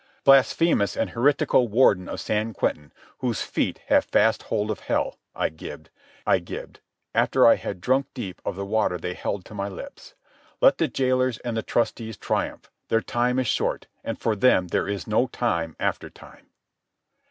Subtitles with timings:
[0.23, 5.49] "Blasphemous and heretical Warden of San Quentin whose feet have fast hold of hell," I
[5.49, 5.91] gibed,
[7.13, 10.15] after I had drunk deep of the water they held to my lips.
[10.59, 12.67] "Let the jailers and the trusties triumph.
[12.87, 16.47] Their time is short, and for them there is no time after time."